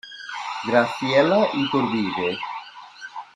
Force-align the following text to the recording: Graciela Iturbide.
Graciela 0.67 1.39
Iturbide. 1.61 2.29